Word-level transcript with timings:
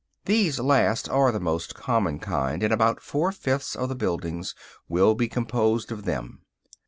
These 0.25 0.59
last 0.59 1.07
are 1.09 1.31
the 1.31 1.39
most 1.39 1.75
common 1.75 2.17
kind, 2.17 2.63
and 2.63 2.73
about 2.73 3.03
four 3.03 3.31
fifths 3.31 3.75
of 3.75 3.87
the 3.87 3.93
buildings 3.93 4.55
will 4.89 5.13
be 5.13 5.27
composed 5.27 5.91
of 5.91 6.05
them. 6.05 6.41